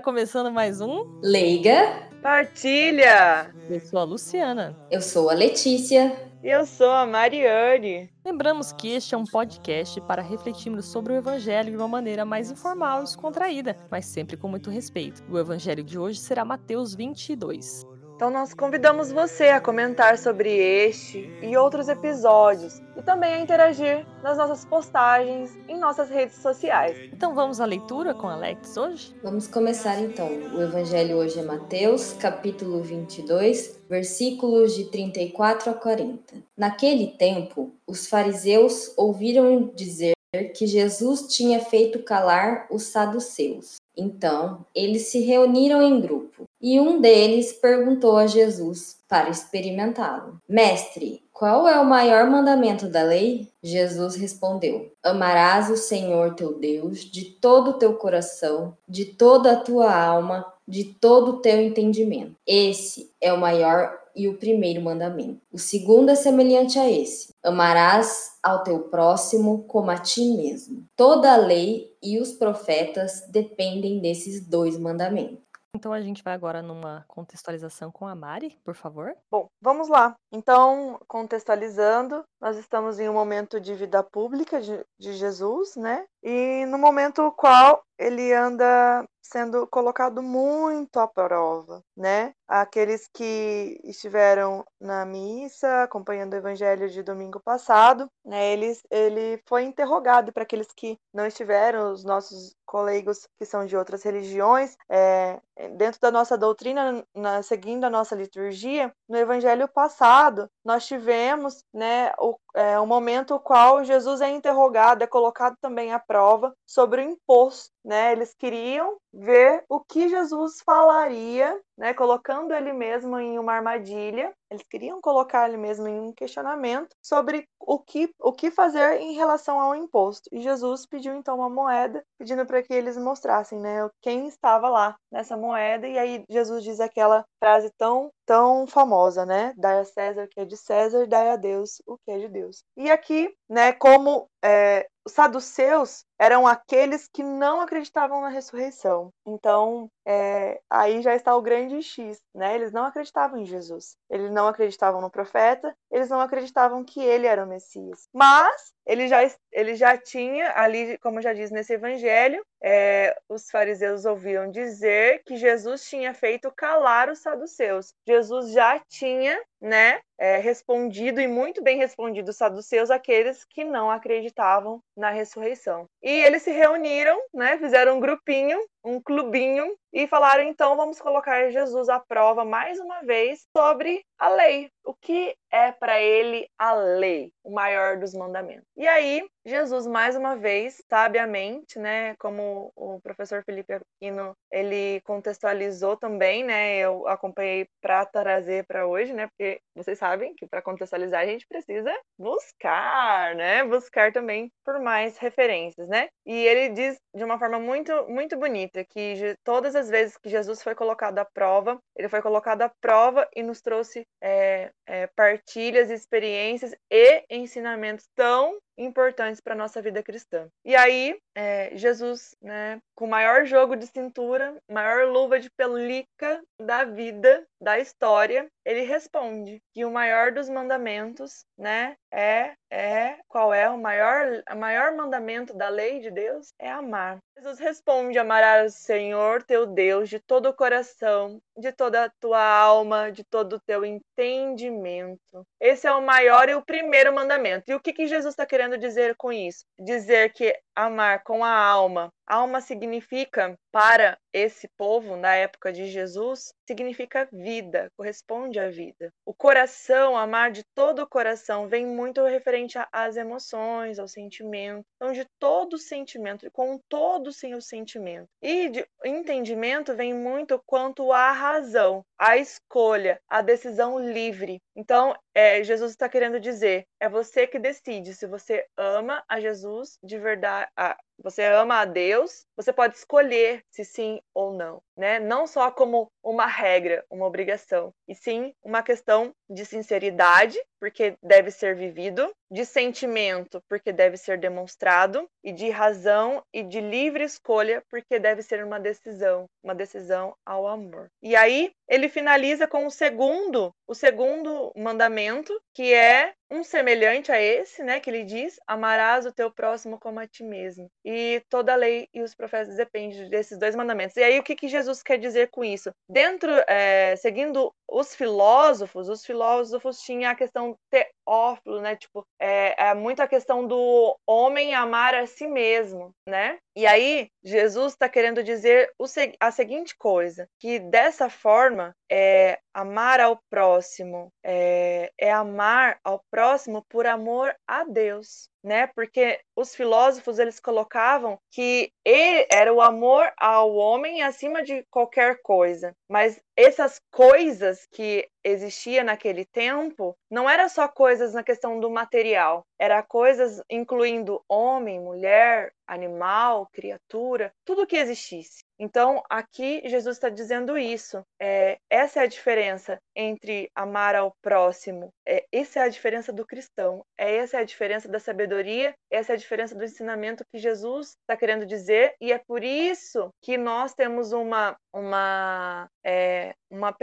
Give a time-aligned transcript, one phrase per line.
[0.00, 2.08] está começando mais um Leiga.
[2.22, 3.54] Partilha!
[3.68, 4.74] Eu sou a Luciana.
[4.90, 6.16] Eu sou a Letícia.
[6.42, 8.10] E eu sou a Mariane.
[8.24, 12.50] Lembramos que este é um podcast para refletirmos sobre o Evangelho de uma maneira mais
[12.50, 15.22] informal e descontraída, mas sempre com muito respeito.
[15.30, 17.84] O Evangelho de hoje será Mateus 22.
[18.20, 24.06] Então nós convidamos você a comentar sobre este e outros episódios e também a interagir
[24.22, 26.98] nas nossas postagens em nossas redes sociais.
[27.14, 29.16] Então vamos à leitura com Alex hoje?
[29.22, 30.28] Vamos começar então.
[30.54, 36.44] O evangelho hoje é Mateus, capítulo 22, versículos de 34 a 40.
[36.54, 40.12] Naquele tempo, os fariseus ouviram dizer
[40.54, 43.76] que Jesus tinha feito calar os saduceus.
[43.96, 51.22] Então, eles se reuniram em grupo, e um deles perguntou a Jesus para experimentá-lo: Mestre,
[51.32, 53.48] qual é o maior mandamento da lei?
[53.62, 59.56] Jesus respondeu: Amarás o Senhor teu Deus de todo o teu coração, de toda a
[59.56, 62.36] tua alma, de todo o teu entendimento.
[62.46, 65.40] Esse é o maior e o primeiro mandamento.
[65.50, 70.84] O segundo é semelhante a esse: amarás ao teu próximo como a ti mesmo.
[70.94, 75.49] Toda a lei e os profetas dependem desses dois mandamentos.
[75.74, 79.16] Então a gente vai agora numa contextualização com a Mari, por favor.
[79.30, 80.16] Bom, vamos lá.
[80.32, 86.06] Então, contextualizando, nós estamos em um momento de vida pública de, de Jesus, né?
[86.22, 92.32] E no momento qual ele anda sendo colocado muito à prova, né?
[92.48, 98.52] Aqueles que estiveram na missa, acompanhando o evangelho de domingo passado, né?
[98.52, 104.02] Ele foi interrogado para aqueles que não estiveram, os nossos colegas que são de outras
[104.02, 105.40] religiões, é,
[105.76, 110.19] dentro da nossa doutrina, na, seguindo a nossa liturgia, no evangelho passado,
[110.64, 115.92] nós tivemos, né, o, é, o momento no qual Jesus é interrogado, é colocado também
[115.92, 118.12] à prova sobre o imposto, né?
[118.12, 121.94] Eles queriam ver o que Jesus falaria, né?
[121.94, 124.32] Colocando ele mesmo em uma armadilha.
[124.50, 129.12] Eles queriam colocar ele mesmo em um questionamento sobre o que, o que fazer em
[129.14, 130.28] relação ao imposto.
[130.32, 133.88] E Jesus pediu então uma moeda, pedindo para que eles mostrassem, né?
[134.02, 135.86] Quem estava lá nessa moeda.
[135.86, 139.52] E aí Jesus diz aquela frase tão tão famosa, né?
[139.56, 142.28] Dai a César o que é de César, dai a Deus o que é de
[142.28, 142.39] Deus.
[142.76, 149.10] E aqui, né, como é, os saduceus eram aqueles que não acreditavam na ressurreição.
[149.26, 152.54] Então, é, aí já está o grande X, né?
[152.54, 153.96] Eles não acreditavam em Jesus.
[154.10, 158.06] Eles não acreditavam no profeta, eles não acreditavam que ele era o Messias.
[158.12, 159.20] Mas ele já,
[159.50, 165.36] ele já tinha ali, como já diz nesse evangelho, é, os fariseus ouviram dizer que
[165.36, 167.94] Jesus tinha feito calar os saduceus.
[168.06, 173.90] Jesus já tinha, né, é, respondido e muito bem respondido os saduceus aqueles que não
[173.90, 175.86] acreditavam na ressurreição.
[176.02, 181.50] E eles se reuniram, né, fizeram um grupinho, um clubinho e falaram então vamos colocar
[181.50, 184.70] Jesus à prova mais uma vez sobre a lei.
[184.84, 188.64] O que é para ele a lei, o maior dos mandamentos?
[188.76, 195.96] E aí Jesus mais uma vez, sabiamente, né, como o professor Felipe Aquino, ele contextualizou
[195.96, 201.22] também, né, eu acompanhei para trazer para hoje, né, porque vocês sabem que para contextualizar
[201.22, 206.08] a gente precisa buscar, né, buscar também por mais referências, né?
[206.26, 210.62] E ele diz de uma forma muito muito bonita que todas as vezes que Jesus
[210.62, 215.06] foi colocado à prova, ele foi colocado à prova e nos trouxe é, é,
[215.40, 220.48] partilhas, experiências e ensinamentos tão importantes para a nossa vida cristã.
[220.64, 226.42] E aí, é, Jesus, né, com o maior jogo de cintura, maior luva de pelica
[226.60, 233.52] da vida, da história, ele responde que o maior dos mandamentos, né, é é qual
[233.52, 237.18] é o maior o maior mandamento da lei de Deus é amar.
[237.36, 242.40] Jesus responde: amarás o Senhor teu Deus de todo o coração, de toda a tua
[242.40, 245.44] alma, de todo o teu entendimento.
[245.58, 247.70] Esse é o maior e o primeiro mandamento.
[247.70, 249.64] E o que, que Jesus está querendo dizer com isso?
[249.78, 252.12] Dizer que amar com a alma.
[252.30, 259.10] Alma significa, para esse povo na época de Jesus, significa vida, corresponde à vida.
[259.26, 264.84] O coração, amar de todo o coração, vem muito referente às emoções, ao sentimento.
[264.94, 268.28] Então, de todo o sentimento, com todo o seu sentimento.
[268.40, 274.60] E de entendimento vem muito quanto à razão, à escolha, à decisão livre.
[274.76, 279.98] Então, é, Jesus está querendo dizer, é você que decide se você ama a Jesus
[280.02, 285.18] de verdade, a, você ama a Deus, você pode escolher se sim ou não, né?
[285.18, 291.50] Não só como uma regra, uma obrigação, e sim uma questão de sinceridade, porque deve
[291.50, 297.82] ser vivido, de sentimento, porque deve ser demonstrado, e de razão e de livre escolha,
[297.90, 301.08] porque deve ser uma decisão, uma decisão ao amor.
[301.22, 307.40] E aí ele finaliza com o segundo, o segundo mandamento, que é um semelhante a
[307.40, 310.88] esse, né, que ele diz: amarás o teu próximo como a ti mesmo.
[311.04, 314.16] E toda a lei e os profetas dependem desses dois mandamentos.
[314.16, 315.90] E aí o que, que Jesus quer dizer com isso?
[316.08, 322.94] Dentro, é, seguindo os filósofos, os filósofos tinham a questão teófilo, né, tipo, é, é
[322.94, 326.58] muito a questão do homem amar a si mesmo, né?
[326.76, 328.92] E aí Jesus está querendo dizer
[329.40, 336.84] a seguinte coisa, que dessa forma é amar ao próximo, é, é amar ao próximo
[336.88, 338.86] por amor a Deus né?
[338.88, 345.40] Porque os filósofos eles colocavam que ele era o amor ao homem acima de qualquer
[345.42, 345.94] coisa.
[346.08, 352.64] Mas essas coisas que existia naquele tempo não era só coisas na questão do material,
[352.78, 358.62] era coisas incluindo homem, mulher, animal, criatura, tudo que existisse.
[358.82, 361.22] Então, aqui Jesus está dizendo isso.
[361.38, 365.12] É, essa é a diferença entre amar ao próximo.
[365.28, 367.04] É, essa é a diferença do cristão.
[367.18, 368.94] É essa é a diferença da sabedoria.
[369.10, 372.14] Essa é a diferença do ensinamento que Jesus está querendo dizer.
[372.22, 376.94] E é por isso que nós temos uma uma é, uma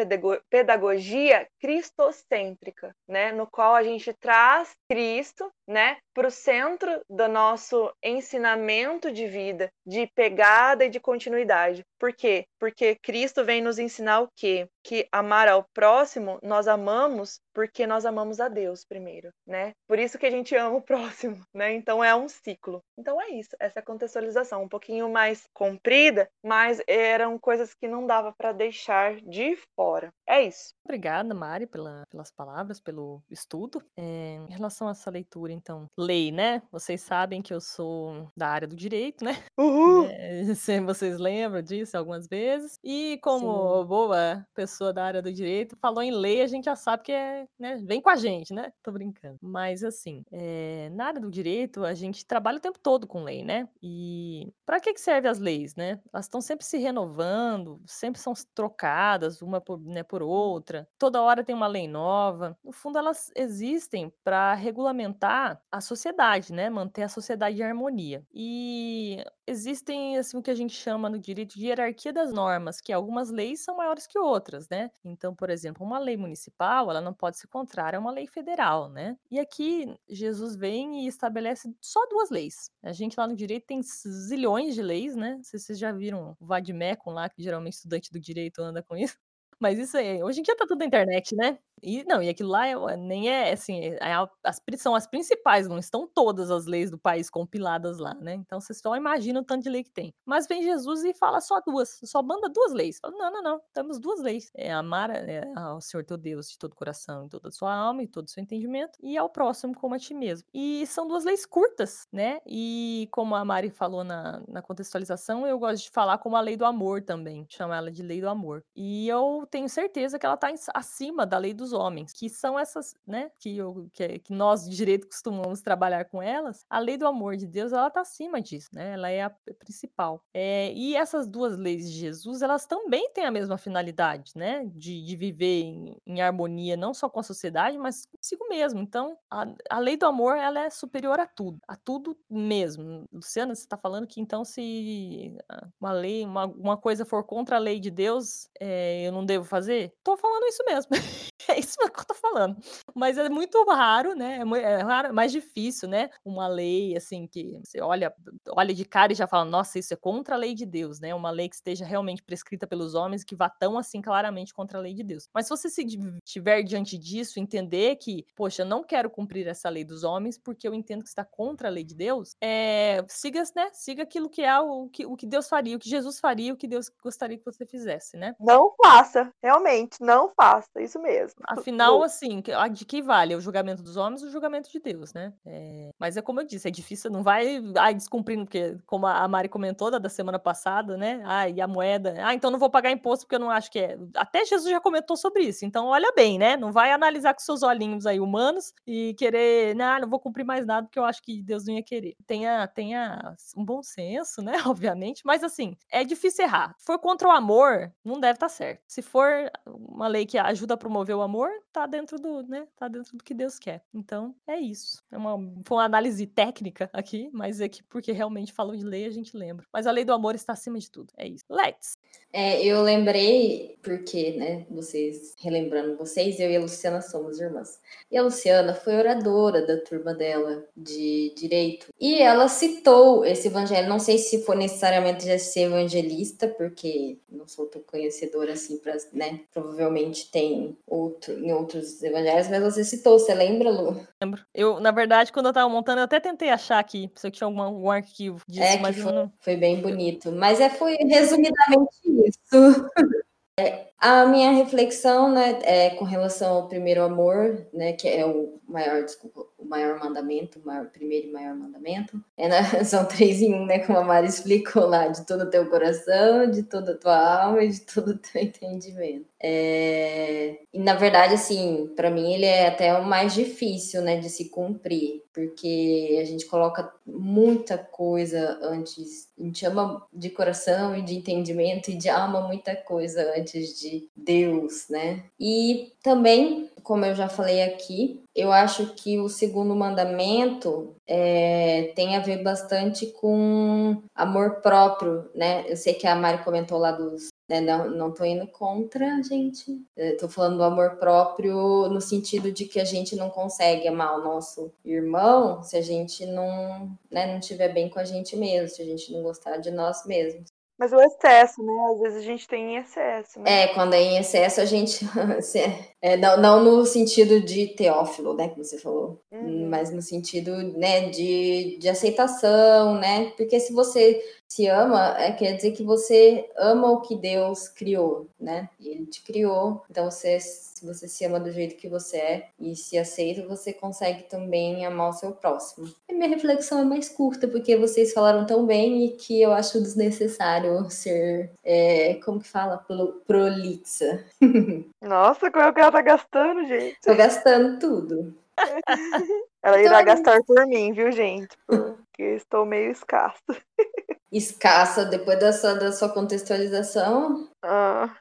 [0.50, 7.92] pedagogia cristocêntrica, né, no qual a gente traz Cristo, né, para o centro do nosso
[8.04, 11.84] ensinamento de vida, de pegada e de continuidade.
[12.00, 12.46] Por quê?
[12.60, 14.68] Porque Cristo vem nos ensinar o quê?
[14.88, 19.74] Que amar ao próximo, nós amamos porque nós amamos a Deus primeiro, né?
[19.86, 21.74] Por isso que a gente ama o próximo, né?
[21.74, 22.82] Então é um ciclo.
[22.98, 28.32] Então é isso, essa contextualização, um pouquinho mais comprida, mas eram coisas que não dava
[28.32, 30.10] para deixar de fora.
[30.26, 30.70] É isso.
[30.86, 33.84] Obrigada, Mari, pela, pelas palavras, pelo estudo.
[33.98, 36.62] É, em relação a essa leitura, então, lei, né?
[36.72, 39.34] Vocês sabem que eu sou da área do direito, né?
[39.60, 40.08] Uhul!
[40.18, 42.78] É, vocês lembram disso algumas vezes.
[42.84, 43.88] E como Sim.
[43.88, 47.48] boa pessoa da área do direito, falou em lei, a gente já sabe que é,
[47.60, 47.78] né?
[47.86, 48.72] Vem com a gente, né?
[48.84, 49.38] Tô brincando.
[49.42, 53.44] Mas assim, é, na área do direito, a gente trabalha o tempo todo com lei,
[53.44, 53.68] né?
[53.82, 56.00] E para que, que servem as leis, né?
[56.14, 60.88] Elas estão sempre se renovando, sempre são trocadas uma por, né, por outra.
[60.98, 62.58] Toda hora tem uma lei nova.
[62.64, 66.70] No fundo, elas existem para regulamentar a sociedade, né?
[66.70, 68.24] Manter a sociedade em harmonia.
[68.34, 72.92] E existem assim o que a gente chama no direito de hierarquia das normas, que
[72.92, 74.92] algumas leis são maiores que outras, né?
[75.04, 78.90] Então, por exemplo, uma lei municipal, ela não pode se contrária a uma lei federal,
[78.90, 79.18] né?
[79.32, 82.72] E aqui Jesus vem e estabelece só duas leis.
[82.84, 85.40] A gente lá no direito tem zilhões de leis, né?
[85.44, 89.18] Se vocês já viram o Vadmecum lá, que geralmente estudante do direito anda com isso.
[89.60, 91.58] Mas isso aí, hoje em dia tá tudo na internet, né?
[91.82, 94.14] E não, e aquilo lá é, nem é assim, é, é
[94.44, 98.36] as, são as principais, não estão todas as leis do país compiladas lá, né?
[98.36, 100.14] Então você só imagina o tanto de lei que tem.
[100.26, 103.00] Mas vem Jesus e fala só duas, só manda duas leis.
[103.00, 104.50] Fala, não, não, não, temos duas leis.
[104.56, 107.74] É amar é, ao Senhor teu Deus de todo o coração, e toda a sua
[107.74, 110.48] alma e todo o seu entendimento, e ao próximo como a ti mesmo.
[110.54, 112.40] E são duas leis curtas, né?
[112.46, 116.58] E como a Mari falou na, na contextualização, eu gosto de falar como a lei
[116.58, 118.64] do amor também, chamar ela de lei do amor.
[118.76, 122.94] E eu tenho certeza que ela está acima da lei dos homens, que são essas,
[123.06, 126.66] né, que, eu, que, que, nós de direito costumamos trabalhar com elas.
[126.70, 128.94] A lei do amor de Deus, ela está acima disso, né?
[128.94, 130.22] Ela é a principal.
[130.34, 134.66] É, e essas duas leis de Jesus, elas também têm a mesma finalidade, né?
[134.74, 138.82] De, de viver em, em, harmonia, não só com a sociedade, mas consigo mesmo.
[138.82, 143.06] Então, a, a lei do amor, ela é superior a tudo, a tudo mesmo.
[143.12, 145.36] Luciana, você está falando que então se
[145.80, 149.38] uma lei, uma, uma coisa for contra a lei de Deus, é, eu não devo
[149.38, 149.94] devo fazer?
[150.04, 150.92] Tô falando isso mesmo.
[151.58, 152.58] é isso que eu tô falando.
[152.94, 154.40] Mas é muito raro, né?
[154.40, 156.10] É, é raro, é mais difícil, né?
[156.24, 158.14] Uma lei, assim, que você olha,
[158.50, 161.14] olha de cara e já fala, nossa, isso é contra a lei de Deus, né?
[161.14, 164.82] Uma lei que esteja realmente prescrita pelos homens que vá tão, assim, claramente contra a
[164.82, 165.28] lei de Deus.
[165.34, 165.86] Mas se você se
[166.24, 170.68] tiver diante disso, entender que, poxa, eu não quero cumprir essa lei dos homens porque
[170.68, 173.70] eu entendo que está contra a lei de Deus, é, siga, né?
[173.74, 176.58] Siga aquilo que é o que, o que Deus faria, o que Jesus faria, o
[176.58, 178.36] que Deus gostaria que você fizesse, né?
[178.40, 179.32] Não faça.
[179.42, 181.40] Realmente, não faça, isso mesmo.
[181.48, 185.34] Afinal, assim, de que vale o julgamento dos homens ou o julgamento de Deus, né?
[185.46, 185.90] É...
[186.00, 189.50] Mas é como eu disse, é difícil, não vai ai, descumprindo, porque, como a Mari
[189.50, 191.22] comentou da, da semana passada, né?
[191.26, 192.16] Ah, e a moeda.
[192.20, 193.98] Ah, então não vou pagar imposto porque eu não acho que é.
[194.16, 195.66] Até Jesus já comentou sobre isso.
[195.66, 196.58] Então, olha bem, né?
[196.58, 199.98] Não vai analisar com seus olhinhos aí humanos e querer, né?
[200.00, 202.16] não vou cumprir mais nada porque eu acho que Deus não ia querer.
[202.26, 204.54] Tenha, tenha um bom senso, né?
[204.68, 206.76] Obviamente, mas assim, é difícil errar.
[206.78, 208.82] Se for contra o amor, não deve estar tá certo.
[208.88, 212.68] Se for uma lei que ajuda a promover o amor, amor tá dentro do, né?
[212.76, 213.84] Tá dentro do que Deus quer.
[213.94, 215.04] Então, é isso.
[215.12, 219.06] É uma, foi uma análise técnica aqui, mas é que porque realmente falou de lei,
[219.06, 219.66] a gente lembra.
[219.72, 221.14] Mas a lei do amor está acima de tudo.
[221.16, 221.46] É isso.
[221.50, 221.98] Let's!
[222.34, 227.80] É, eu lembrei, porque, né, vocês, relembrando vocês, eu e a Luciana somos irmãs.
[228.12, 231.88] E a Luciana foi oradora da turma dela de direito.
[232.00, 233.88] E ela citou esse evangelho.
[233.88, 238.96] Não sei se foi necessariamente já ser evangelista, porque não sou tão conhecedora assim, pra,
[239.14, 239.42] né?
[239.54, 244.06] Provavelmente tem outro, em outros evangelhos, mas você citou, você lembra, Lu?
[244.22, 244.42] Lembro.
[244.54, 247.48] Eu, na verdade, quando eu tava montando, eu até tentei achar aqui, se eu tinha
[247.48, 249.32] algum, algum arquivo disso, é, mas foi, não...
[249.40, 250.32] foi bem bonito.
[250.32, 252.40] Mas é, foi resumidamente isso.
[253.60, 258.60] É, a minha reflexão, né, é com relação ao primeiro amor, né, que é o
[258.68, 262.22] maior, desculpa, o maior mandamento, o maior, primeiro e maior mandamento.
[262.38, 265.50] É, né, são três em um, né, como a Mari explicou lá, de todo o
[265.50, 269.26] teu coração, de toda a tua alma e de todo o teu entendimento.
[269.42, 274.30] É, e na verdade, assim, para mim ele é até o mais difícil, né, de
[274.30, 281.02] se cumprir, porque a gente coloca muita coisa antes, a gente ama de coração e
[281.02, 285.24] de entendimento e de alma muita coisa antes de Deus, né?
[285.40, 292.16] E também, como eu já falei aqui, eu acho que o segundo mandamento é, tem
[292.16, 295.66] a ver bastante com amor próprio, né?
[295.68, 297.30] Eu sei que a Mari comentou lá dos.
[297.50, 299.82] Né, não, não tô indo contra, gente.
[299.96, 304.24] Estou falando do amor próprio no sentido de que a gente não consegue amar o
[304.24, 308.82] nosso irmão se a gente não, né, não estiver bem com a gente mesmo, se
[308.82, 310.57] a gente não gostar de nós mesmos.
[310.78, 311.74] Mas o excesso, né?
[311.92, 313.64] Às vezes a gente tem em excesso, né?
[313.64, 315.04] É, quando é em excesso, a gente.
[316.02, 318.50] é, não, não no sentido de teófilo, né?
[318.50, 319.20] Que você falou.
[319.32, 319.68] Uhum.
[319.68, 323.32] Mas no sentido, né, de, de aceitação, né?
[323.36, 328.28] Porque se você se ama, é, quer dizer que você ama o que Deus criou,
[328.40, 328.70] né?
[328.80, 332.50] E Ele te criou, então você, se você se ama do jeito que você é
[332.60, 335.94] e se aceita, você consegue também amar o seu próximo.
[336.18, 340.90] Minha reflexão é mais curta, porque vocês falaram tão bem e que eu acho desnecessário
[340.90, 342.84] ser, é, como que fala?
[343.28, 344.26] Prolixa.
[345.00, 346.98] Nossa, como é que ela tá gastando, gente?
[347.02, 348.36] Tô gastando tudo.
[349.62, 351.56] Ela irá então, gastar por mim, viu, gente?
[351.68, 353.44] Porque estou meio escasso
[354.32, 357.48] escassa depois da sua, da sua contextualização.
[357.62, 358.16] Ah,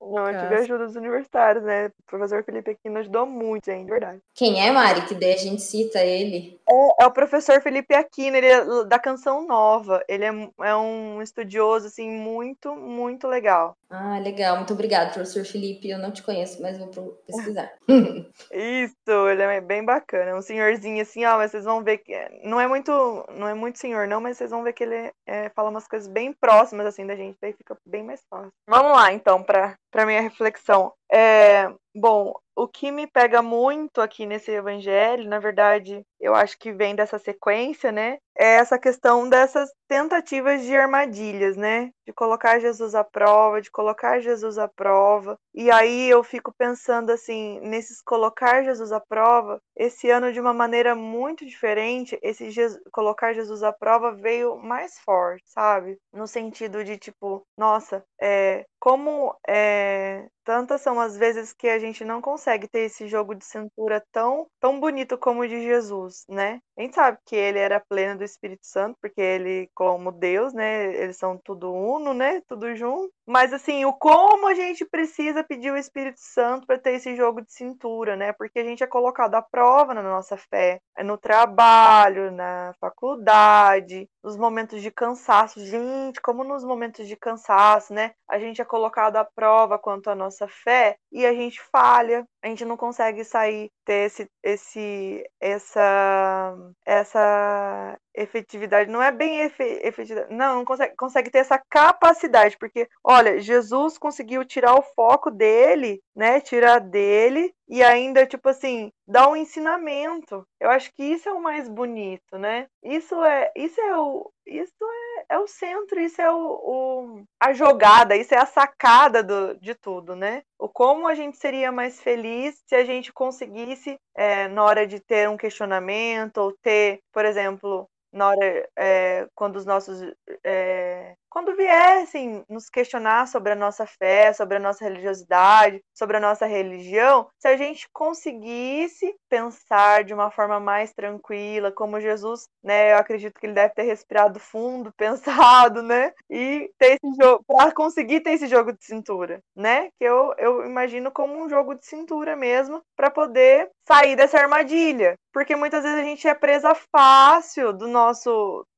[0.00, 1.86] não, eu tive ajuda dos universitários, né?
[1.86, 4.20] O professor Felipe aqui nos ajudou muito, gente, verdade.
[4.34, 5.06] Quem é, Mari?
[5.06, 6.60] Que daí a gente cita ele.
[6.72, 10.02] É, é, o professor Felipe Aquino, ele é da Canção Nova.
[10.08, 13.76] Ele é, é um estudioso, assim, muito, muito legal.
[13.90, 14.56] Ah, legal.
[14.56, 15.90] Muito obrigada, professor Felipe.
[15.90, 17.72] Eu não te conheço, mas vou pesquisar.
[18.50, 20.30] Isso, ele é bem bacana.
[20.30, 22.14] É um senhorzinho assim, ó, mas vocês vão ver que
[22.44, 22.90] não é muito,
[23.36, 26.08] não é muito senhor não, mas vocês vão ver que ele é, fala umas coisas
[26.08, 28.52] bem próximas assim da gente, daí fica bem mais fácil.
[28.66, 30.92] Vamos lá, então, para para minha reflexão.
[31.14, 36.72] É, bom, o que me pega muito aqui nesse evangelho, na verdade, eu acho que
[36.72, 38.18] vem dessa sequência, né?
[38.38, 41.90] É essa questão dessas tentativas de armadilhas, né?
[42.06, 45.38] De colocar Jesus à prova, de colocar Jesus à prova.
[45.54, 50.54] E aí eu fico pensando assim, nesses colocar Jesus à prova, esse ano de uma
[50.54, 55.98] maneira muito diferente, esse Jesus, colocar Jesus à prova veio mais forte, sabe?
[56.12, 62.04] No sentido de tipo, nossa, é, como é, tantas são as vezes que a gente
[62.04, 66.60] não consegue ter esse jogo de cintura tão, tão bonito como o de Jesus, né?
[66.76, 70.94] A gente sabe que ele era pleno do Espírito Santo, porque ele, como Deus, né?
[70.94, 72.40] Eles são tudo uno, né?
[72.48, 73.12] Tudo junto.
[73.26, 77.42] Mas assim, o como a gente precisa pedir o Espírito Santo para ter esse jogo
[77.42, 78.32] de cintura, né?
[78.32, 84.08] Porque a gente é colocado à prova na nossa fé, é no trabalho, na faculdade,
[84.22, 85.60] nos momentos de cansaço.
[85.64, 88.12] Gente, como nos momentos de cansaço, né?
[88.28, 92.48] A gente é colocado à prova quanto à nossa fé e a gente falha, a
[92.48, 98.90] gente não consegue sair, ter esse, esse essa, essa efetividade.
[98.90, 103.98] Não é bem efe, efetividade, não, não consegue, consegue ter essa capacidade, porque, olha, Jesus
[103.98, 106.40] conseguiu tirar o foco dele, né?
[106.40, 110.46] Tirar dele e ainda, tipo assim, dar um ensinamento.
[110.60, 112.66] Eu acho que isso é o mais bonito, né?
[112.82, 117.52] Isso é, isso é o, isso é, é o centro, isso é o, o, a
[117.52, 120.42] jogada, isso é a sacada do, de tudo, né?
[120.58, 125.00] O como a gente seria mais feliz se a gente conseguisse, é, na hora de
[125.00, 130.00] ter um questionamento, ou ter, por exemplo, na hora é, quando os nossos
[130.44, 136.20] é, quando viessem nos questionar sobre a nossa fé, sobre a nossa religiosidade, sobre a
[136.20, 142.92] nossa religião, se a gente conseguisse pensar de uma forma mais tranquila, como Jesus, né?
[142.92, 146.12] Eu acredito que ele deve ter respirado fundo, pensado, né?
[146.28, 149.88] E ter esse jogo, para conseguir ter esse jogo de cintura, né?
[149.98, 155.16] Que eu, eu imagino como um jogo de cintura mesmo, para poder sair dessa armadilha.
[155.32, 158.01] Porque muitas vezes a gente é presa fácil do nosso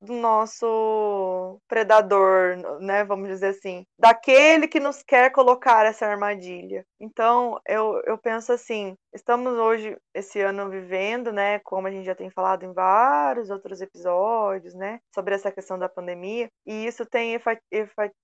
[0.00, 6.84] do nosso predador, né, vamos dizer assim, daquele que nos quer colocar essa armadilha.
[7.00, 12.14] Então, eu, eu penso assim, estamos hoje esse ano vivendo, né, como a gente já
[12.14, 17.40] tem falado em vários outros episódios, né, sobre essa questão da pandemia, e isso tem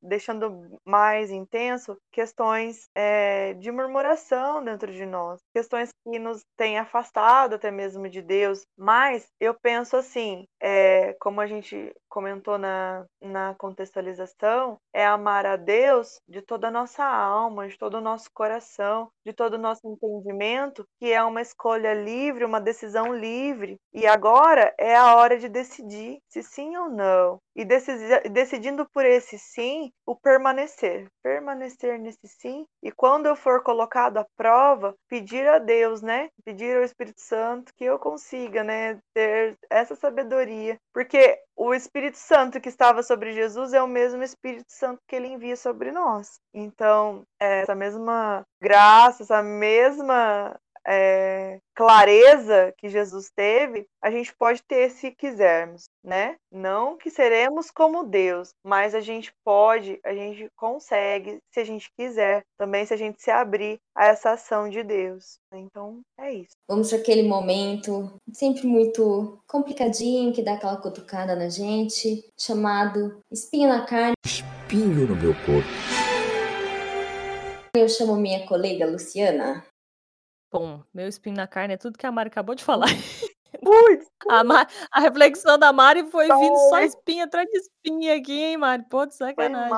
[0.02, 7.54] deixando mais intenso questões é, de murmuração dentro de nós, questões que nos têm afastado
[7.54, 8.62] até mesmo de Deus.
[8.76, 15.56] Mas eu penso assim, é, como a gente comentou na, na contextualização, é amar a
[15.56, 19.80] Deus de toda a nossa alma, de todo o nosso coração, de todo o nosso
[19.86, 23.76] entendimento, que é uma escolha livre, uma decisão livre.
[23.94, 27.38] E agora é a hora de decidir se sim ou não.
[27.54, 31.08] E decidindo por esse sim, o permanecer.
[31.22, 32.64] Permanecer nesse sim.
[32.82, 36.30] E quando eu for colocado à prova, pedir a Deus, né?
[36.44, 38.98] Pedir ao Espírito Santo que eu consiga, né?
[39.12, 40.78] Ter essa sabedoria.
[40.92, 45.28] Porque o Espírito Santo que estava sobre Jesus é o mesmo Espírito Santo que ele
[45.28, 46.40] envia sobre nós.
[46.54, 54.62] Então, é, essa mesma graça, essa mesma é, clareza que Jesus teve, a gente pode
[54.62, 56.36] ter se quisermos, né?
[56.50, 61.90] Não que seremos como Deus, mas a gente pode, a gente consegue, se a gente
[61.96, 65.38] quiser, também se a gente se abrir a essa ação de Deus.
[65.52, 66.56] Então, é isso.
[66.68, 73.68] Vamos para aquele momento sempre muito complicadinho que dá aquela cutucada na gente, chamado espinho
[73.68, 74.14] na carne.
[74.24, 75.68] Espinho no meu corpo.
[77.76, 79.64] Eu chamo minha colega Luciana.
[80.50, 82.86] Bom, meu espinho na carne é tudo que a Mari acabou de falar.
[84.28, 84.42] A,
[84.92, 88.84] a reflexão da Mari foi vindo só espinha atrás de espinha aqui, hein, Mari?
[88.88, 89.70] Pô, de sacanagem.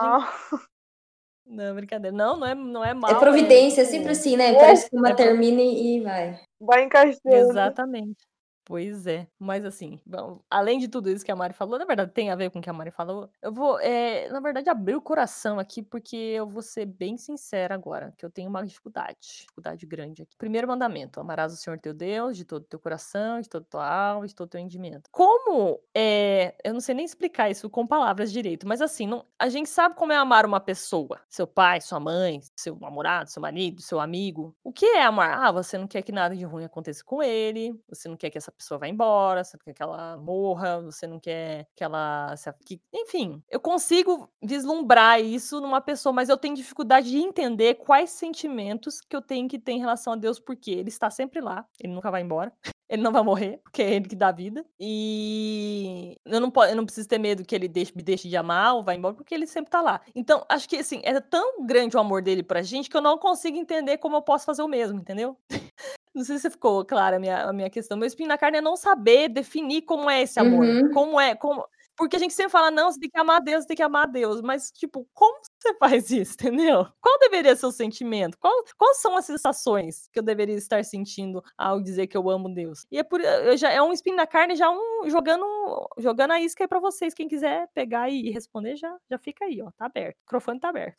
[1.44, 2.16] Não, brincadeira.
[2.16, 3.10] Não, não é, não é mal.
[3.10, 4.52] É providência, é, é sempre assim, né?
[4.52, 6.40] É, Parece que uma é termina e vai.
[6.60, 7.20] Vai encaixando.
[7.24, 8.24] Exatamente.
[8.64, 12.12] Pois é, mas assim, bom, além de tudo isso que a Mari falou, na verdade
[12.12, 14.94] tem a ver com o que a Mari falou, eu vou, é, na verdade, abrir
[14.94, 19.16] o coração aqui, porque eu vou ser bem sincera agora, que eu tenho uma dificuldade,
[19.20, 20.36] dificuldade grande aqui.
[20.38, 24.28] Primeiro mandamento, amarás o Senhor teu Deus de todo teu coração, de toda tua alma,
[24.28, 25.10] de todo teu entendimento.
[25.10, 29.48] Como, é, eu não sei nem explicar isso com palavras direito, mas assim, não, a
[29.48, 33.82] gente sabe como é amar uma pessoa, seu pai, sua mãe, seu namorado, seu marido,
[33.82, 34.54] seu amigo.
[34.62, 35.32] O que é amar?
[35.42, 38.38] Ah, você não quer que nada de ruim aconteça com ele, você não quer que
[38.38, 42.34] essa pessoa vai embora, você não quer que ela morra, você não quer que ela.
[42.64, 48.10] Que, enfim, eu consigo vislumbrar isso numa pessoa, mas eu tenho dificuldade de entender quais
[48.10, 51.66] sentimentos que eu tenho que ter em relação a Deus, porque ele está sempre lá,
[51.80, 52.52] ele nunca vai embora.
[52.92, 54.66] Ele não vai morrer, porque é ele que dá vida.
[54.78, 58.74] E eu não, eu não preciso ter medo que ele deixe, me deixe de amar
[58.74, 60.02] ou vá embora, porque ele sempre tá lá.
[60.14, 63.16] Então, acho que assim, é tão grande o amor dele pra gente que eu não
[63.16, 65.38] consigo entender como eu posso fazer o mesmo, entendeu?
[66.14, 67.96] Não sei se ficou clara a minha, a minha questão.
[67.96, 70.64] Meu espinho na carne é não saber definir como é esse amor.
[70.64, 70.90] Uhum.
[70.92, 71.64] Como é, como.
[71.96, 74.08] Porque a gente sempre fala, não, você tem que amar Deus, você tem que amar
[74.08, 74.40] Deus.
[74.42, 76.86] Mas, tipo, como você faz isso, entendeu?
[77.00, 78.38] Qual deveria ser o sentimento?
[78.38, 82.52] Qual, quais são as sensações que eu deveria estar sentindo ao dizer que eu amo
[82.52, 82.86] Deus?
[82.90, 83.20] E é por
[83.56, 85.46] já é um espinho na carne, já um jogando
[85.98, 87.14] jogando a isca aí pra vocês.
[87.14, 89.70] Quem quiser pegar e responder, já, já fica aí, ó.
[89.78, 90.16] Tá aberto.
[90.16, 90.96] O microfone tá aberto.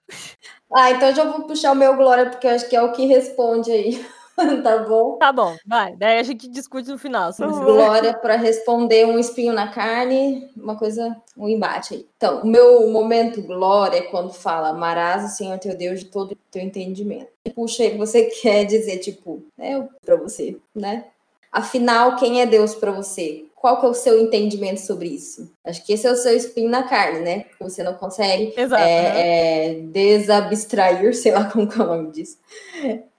[0.75, 3.05] Ah, então já vou puxar o meu Glória, porque eu acho que é o que
[3.05, 4.05] responde aí.
[4.63, 5.17] tá bom?
[5.17, 5.95] Tá bom, vai.
[5.95, 7.31] Daí a gente discute no final.
[7.37, 12.07] Glória para responder um espinho na carne, uma coisa, um embate aí.
[12.17, 16.31] Então, o meu momento glória é quando fala amarás o Senhor teu Deus de todo
[16.31, 17.27] o teu entendimento.
[17.53, 21.05] Puxa aí, você quer dizer, tipo, é para você, né?
[21.51, 23.45] Afinal, quem é Deus para você?
[23.63, 25.49] Qual que é o seu entendimento sobre isso?
[25.63, 27.45] Acho que esse é o seu espinho na carne, né?
[27.61, 32.37] Você não consegue é, é, desabstrair, sei lá como que é o nome disso.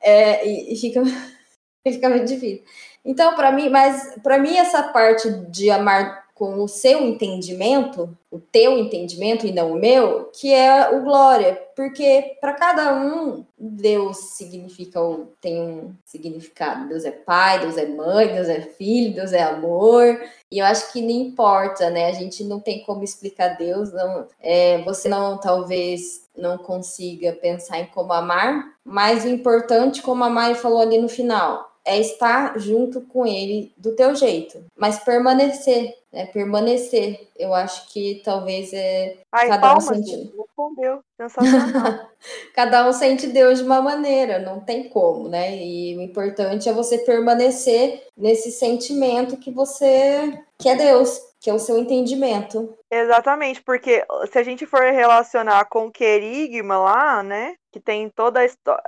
[0.02, 1.02] É, e, fica,
[1.88, 2.62] fica muito difícil.
[3.02, 8.40] Então, para mim, mas para mim essa parte de amar com o seu entendimento, o
[8.40, 14.16] teu entendimento e não o meu, que é o glória, porque para cada um Deus
[14.36, 16.88] significa ou tem um significado.
[16.88, 20.20] Deus é pai, Deus é mãe, Deus é filho, Deus é amor.
[20.50, 22.08] E eu acho que não importa, né?
[22.08, 24.26] A gente não tem como explicar Deus, não.
[24.40, 30.30] É, você não talvez não consiga pensar em como amar, mas o importante, como a
[30.30, 35.94] Mari falou ali no final, é estar junto com ele do teu jeito, mas permanecer,
[36.14, 36.26] né?
[36.26, 37.28] Permanecer.
[37.36, 41.00] Eu acho que talvez é Ai, cada palmas, um sente, respondeu.
[41.20, 42.08] Sensacional.
[42.54, 45.56] cada um sente Deus de uma maneira, não tem como, né?
[45.56, 51.54] E o importante é você permanecer nesse sentimento que você que é Deus, que é
[51.54, 52.72] o seu entendimento.
[52.90, 57.54] Exatamente, porque se a gente for relacionar com o querigma lá, né?
[57.72, 58.82] Que tem toda a história.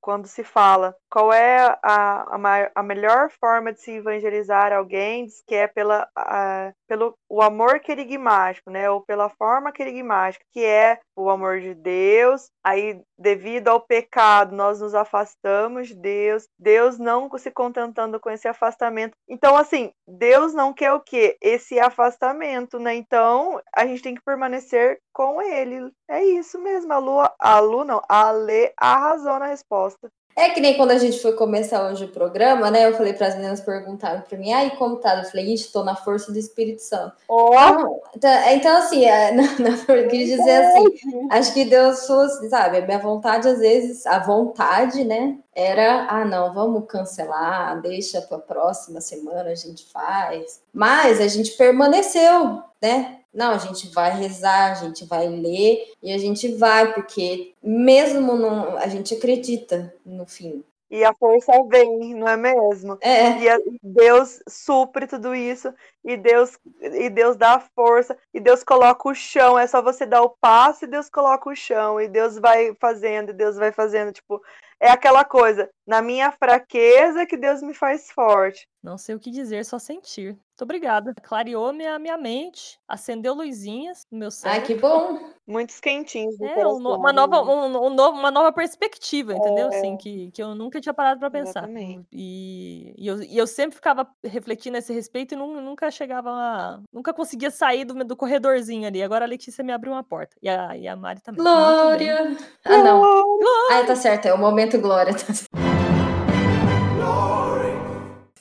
[0.00, 5.42] quando se fala qual é a, a, a, melhor forma de se evangelizar alguém, diz
[5.46, 8.90] que é pela, a, pelo o amor querigmático, né?
[8.90, 12.50] Ou pela forma querigmática, que é o amor de Deus.
[12.62, 16.46] Aí, devido ao pecado, nós nos afastamos de Deus.
[16.58, 19.16] Deus não se contentando com esse afastamento.
[19.28, 21.36] Então, assim, Deus não quer o quê?
[21.40, 22.87] Esse afastamento, né?
[22.94, 25.92] Então, a gente tem que permanecer com ele.
[26.08, 26.92] É isso mesmo.
[26.92, 30.08] A Lu, a Lu não, a Lê arrasou na resposta.
[30.38, 32.86] É que nem quando a gente foi começar hoje o programa, né?
[32.86, 35.18] Eu falei para as meninas perguntarem para mim, aí como tá?
[35.18, 37.16] Eu falei, estou na força do Espírito Santo.
[37.28, 38.00] Oh.
[38.14, 40.84] Então, então, assim, é, na, na, eu queria dizer assim,
[41.28, 45.38] acho que Deus fosse, sabe, a minha vontade, às vezes, a vontade, né?
[45.52, 50.62] Era, ah, não, vamos cancelar, deixa para a próxima semana a gente faz.
[50.72, 53.17] Mas a gente permaneceu, né?
[53.32, 58.36] Não, a gente vai rezar, a gente vai ler e a gente vai, porque mesmo
[58.36, 60.64] não, a gente acredita no fim.
[60.90, 62.96] E a força vem, não é mesmo?
[63.02, 63.38] É.
[63.38, 68.64] E a, Deus supre tudo isso, e Deus e Deus dá a força, e Deus
[68.64, 69.58] coloca o chão.
[69.58, 73.30] É só você dar o passo e Deus coloca o chão, e Deus vai fazendo,
[73.30, 74.12] e Deus vai fazendo.
[74.12, 74.42] Tipo,
[74.80, 78.68] é aquela coisa, na minha fraqueza que Deus me faz forte.
[78.82, 80.28] Não sei o que dizer, só sentir.
[80.28, 81.14] Muito obrigada.
[81.22, 84.60] Clareou minha, minha mente, acendeu luzinhas no meu cérebro.
[84.60, 85.18] Ai, que bom!
[85.46, 86.38] Muitos quentinhos.
[86.40, 89.70] É, um, uma, nova, um, um, uma nova perspectiva, entendeu?
[89.70, 89.78] É.
[89.78, 91.60] Assim, que, que eu nunca tinha parado para pensar.
[91.60, 92.06] Exatamente.
[92.12, 96.80] E, e, eu, e eu sempre ficava refletindo a esse respeito e nunca chegava a,
[96.92, 99.02] Nunca conseguia sair do, do corredorzinho ali.
[99.02, 100.36] Agora a Letícia me abriu uma porta.
[100.42, 101.40] E a, e a Mari também.
[101.40, 102.36] Glória!
[102.64, 103.00] Ah, não.
[103.00, 103.67] Glória.
[103.86, 104.26] Tá certo.
[104.26, 105.14] É o momento glória.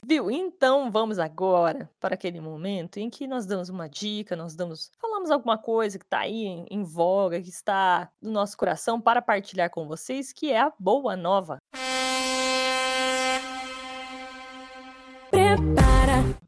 [0.05, 0.31] Viu?
[0.31, 5.29] Então vamos agora para aquele momento em que nós damos uma dica, nós damos, falamos
[5.29, 9.69] alguma coisa que está aí em, em voga, que está no nosso coração para partilhar
[9.69, 11.57] com vocês, que é a boa nova.
[11.71, 11.86] Prepara.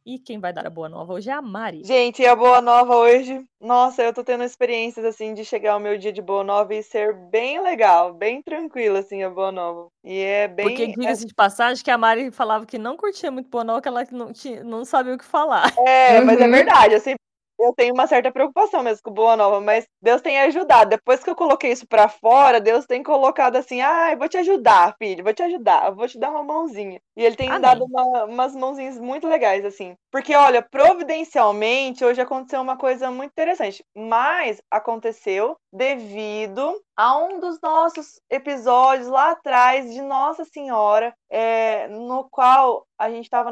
[0.10, 1.84] E quem vai dar a boa nova hoje é a Mari.
[1.86, 5.80] Gente, e a boa nova hoje, nossa, eu tô tendo experiências assim de chegar ao
[5.80, 9.88] meu dia de boa nova e ser bem legal, bem tranquilo assim a boa nova.
[10.04, 13.52] E é bem Porque diga-se de passagem que a Mari falava que não curtia muito
[13.52, 15.72] boa nova, que ela não, tinha, não sabia o que falar.
[15.78, 16.52] É, mas é Uhum.
[16.54, 17.20] verdade, eu sempre
[17.60, 20.90] eu tenho uma certa preocupação mesmo com Boa Nova, mas Deus tem ajudado.
[20.92, 24.96] Depois que eu coloquei isso pra fora, Deus tem colocado assim: ah, vou te ajudar,
[24.98, 27.00] filho, vou te ajudar, vou te dar uma mãozinha.
[27.18, 27.62] E Ele tem Amém.
[27.62, 29.96] dado uma- umas mãozinhas muito legais, assim.
[30.12, 37.62] Porque, olha, providencialmente, hoje aconteceu uma coisa muito interessante, mas aconteceu devido a um dos
[37.62, 43.52] nossos episódios lá atrás de Nossa Senhora, é, no qual a gente estava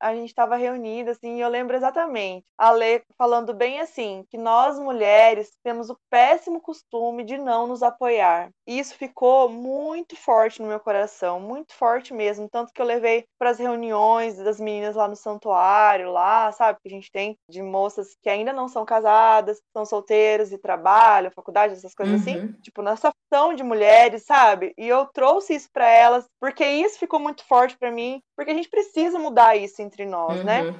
[0.00, 4.38] a gente estava reunida assim, e eu lembro exatamente a Lê falando bem assim, que
[4.38, 8.50] nós mulheres temos o péssimo costume de não nos apoiar.
[8.68, 13.24] E isso ficou muito forte no meu coração, muito forte mesmo, tanto que eu levei
[13.38, 17.62] para as reuniões das meninas lá no santuário, lá, sabe, que a gente tem de
[17.62, 22.52] moças que ainda não são casadas, são solteiras e trabalham, faculdade, essas coisas assim Uhum.
[22.62, 24.74] tipo, nessa função de mulheres, sabe?
[24.76, 28.54] E eu trouxe isso pra elas, porque isso ficou muito forte pra mim, porque a
[28.54, 30.64] gente precisa mudar isso entre nós, né?
[30.64, 30.74] Uhum.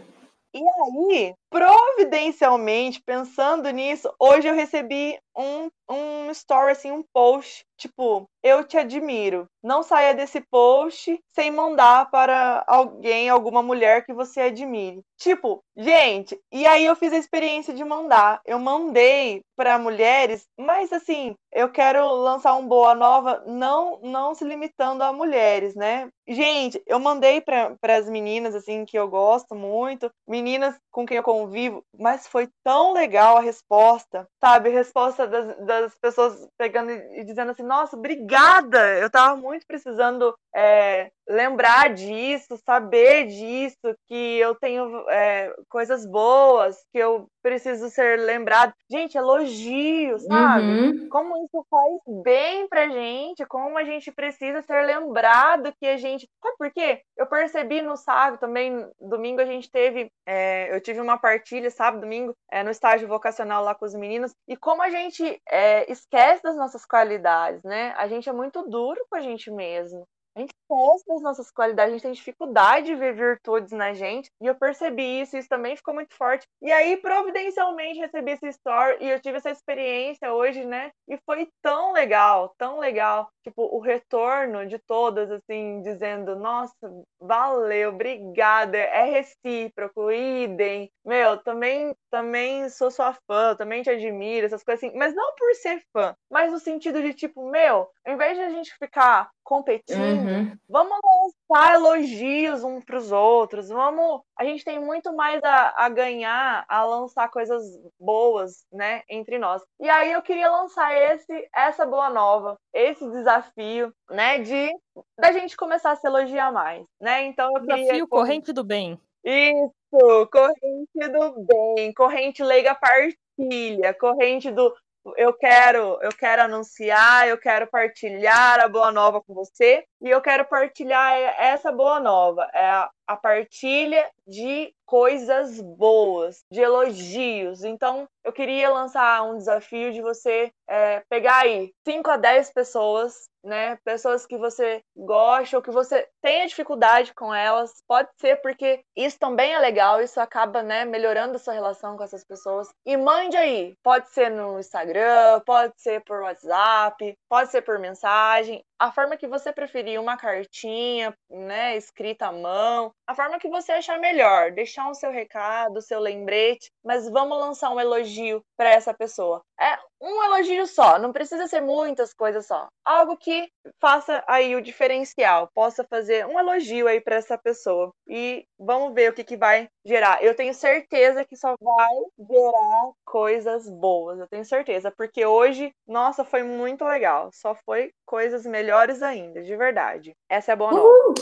[0.55, 8.28] E aí, providencialmente, pensando nisso, hoje eu recebi um, um story, assim, um post, tipo,
[8.42, 9.46] eu te admiro.
[9.62, 15.00] Não saia desse post sem mandar para alguém, alguma mulher que você admire.
[15.16, 18.40] Tipo, gente, e aí eu fiz a experiência de mandar.
[18.44, 24.44] Eu mandei para mulheres, mas assim, eu quero lançar um boa nova, não não se
[24.44, 26.08] limitando a mulheres, né?
[26.28, 31.22] Gente, eu mandei para as meninas assim que eu gosto muito, meninas com quem eu
[31.38, 34.70] convivo, mas foi tão legal a resposta, sabe?
[34.70, 38.98] A resposta das, das pessoas pegando e dizendo assim: Nossa, obrigada!
[38.98, 46.76] Eu tava muito precisando é, lembrar disso, saber disso, que eu tenho é, coisas boas,
[46.90, 48.72] que eu preciso ser lembrado.
[48.90, 50.66] Gente, elogio, sabe?
[50.66, 51.08] Uhum.
[51.08, 56.28] como isso faz bem pra gente, como a gente precisa ser lembrado que a gente.
[56.42, 57.02] Sabe por quê?
[57.16, 60.11] Eu percebi no sábado também, domingo a gente teve.
[60.26, 64.34] é, eu tive uma partilha, sábado, domingo, é, no estágio vocacional lá com os meninos,
[64.46, 67.94] e como a gente é, esquece das nossas qualidades, né?
[67.96, 70.06] A gente é muito duro com a gente mesmo.
[70.38, 74.31] A gente posta as nossas qualidades, a gente tem dificuldade de ver virtudes na gente.
[74.40, 76.46] E eu percebi isso, isso também ficou muito forte.
[76.62, 80.92] E aí, providencialmente, recebi esse story e eu tive essa experiência hoje, né?
[81.09, 83.29] E foi tão legal, tão legal.
[83.42, 86.72] Tipo, o retorno de todas, assim, dizendo: nossa,
[87.20, 90.88] valeu, obrigada, é recíproco, idem.
[91.05, 94.96] Meu, também, também sou sua fã, também te admiro, essas coisas assim.
[94.96, 98.51] Mas não por ser fã, mas no sentido de, tipo, meu, ao invés de a
[98.51, 100.27] gente ficar competindo, uhum.
[100.68, 104.22] Vamos lançar elogios uns para os outros, vamos.
[104.36, 107.62] A gente tem muito mais a, a ganhar a lançar coisas
[107.98, 109.62] boas, né, entre nós.
[109.80, 114.70] E aí eu queria lançar esse, essa boa nova, esse desafio, né, de
[115.18, 117.24] da gente começar a se elogiar mais, né?
[117.24, 118.98] Então eu desafio queria corrente do bem.
[119.24, 124.74] Isso, corrente do bem, corrente leiga partilha, corrente do
[125.16, 129.85] eu quero, eu quero anunciar, eu quero partilhar a boa nova com você.
[130.01, 137.64] E eu quero partilhar essa boa nova, é a, partilha de coisas boas, de elogios.
[137.64, 143.29] Então, eu queria lançar um desafio de você é, pegar aí 5 a 10 pessoas,
[143.42, 143.77] né?
[143.85, 147.73] Pessoas que você gosta ou que você tenha dificuldade com elas.
[147.87, 152.05] Pode ser porque isso também é legal, isso acaba, né, melhorando a sua relação com
[152.05, 152.68] essas pessoas.
[152.87, 153.75] E mande aí.
[153.83, 159.26] Pode ser no Instagram, pode ser por WhatsApp, pode ser por mensagem a forma que
[159.26, 164.88] você preferir, uma cartinha, né, escrita à mão, a forma que você achar melhor, deixar
[164.88, 169.42] o seu recado, o seu lembrete, mas vamos lançar um elogio para essa pessoa.
[169.61, 172.68] É um elogio só, não precisa ser muitas coisas só.
[172.85, 177.90] Algo que faça aí o diferencial, possa fazer um elogio aí para essa pessoa.
[178.07, 180.23] E vamos ver o que, que vai gerar.
[180.23, 186.25] Eu tenho certeza que só vai gerar coisas boas, eu tenho certeza, porque hoje, nossa,
[186.25, 187.31] foi muito legal.
[187.33, 190.12] Só foi coisas melhores ainda, de verdade.
[190.29, 191.14] Essa é a boa nova.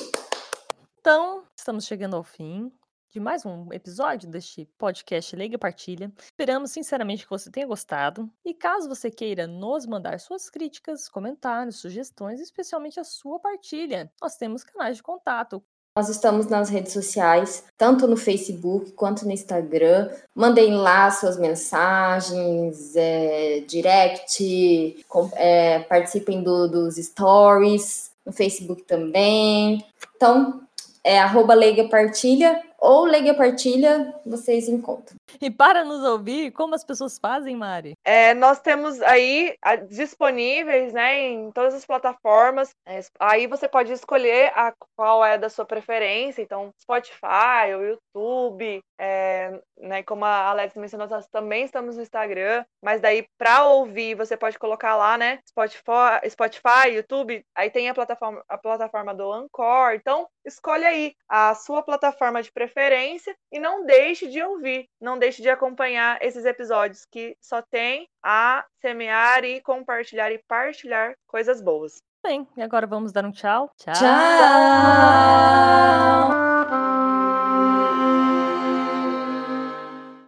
[1.00, 2.70] Então, estamos chegando ao fim
[3.16, 6.12] de mais um episódio deste podcast Leiga Partilha.
[6.22, 8.30] Esperamos sinceramente que você tenha gostado.
[8.44, 14.36] E caso você queira nos mandar suas críticas, comentários, sugestões, especialmente a sua partilha, nós
[14.36, 15.64] temos canais de contato.
[15.96, 20.10] Nós estamos nas redes sociais, tanto no Facebook quanto no Instagram.
[20.34, 29.82] Mandem lá suas mensagens, é, direct, é, participem do, dos stories, no Facebook também.
[30.14, 30.65] Então,
[31.06, 35.16] é arroba Leiga Partilha ou Leiga Partilha, vocês encontram.
[35.40, 37.94] E para nos ouvir, como as pessoas fazem, Mari?
[38.04, 39.56] É, nós temos aí
[39.88, 42.70] disponíveis né, em todas as plataformas.
[42.86, 46.42] É, aí você pode escolher a qual é da sua preferência.
[46.42, 52.64] Então, Spotify, o YouTube, é, né, como a Alex mencionou, nós também estamos no Instagram.
[52.82, 55.38] Mas daí, para ouvir, você pode colocar lá, né?
[55.48, 57.44] Spotify, Spotify, YouTube.
[57.54, 59.92] Aí tem a plataforma, a plataforma do Anchor.
[59.94, 64.86] Então, escolhe aí a sua plataforma de preferência e não deixe de ouvir.
[65.00, 70.38] Não deixe deixe de acompanhar esses episódios que só tem a semear e compartilhar e
[70.46, 71.96] partilhar coisas boas.
[72.24, 73.68] Bem, e agora vamos dar um tchau.
[73.76, 73.94] Tchau!
[73.94, 74.16] tchau.